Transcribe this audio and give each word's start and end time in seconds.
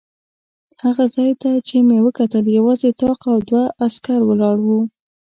هغه 0.83 1.05
ځای 1.15 1.31
ته 1.41 1.49
چې 1.67 1.77
مې 1.87 1.97
وکتل 2.05 2.45
یوازې 2.57 2.89
طاق 3.01 3.19
او 3.33 3.37
دوه 3.47 3.63
عسکر 3.85 4.19
ولاړ 4.25 4.57
و. 4.63 4.69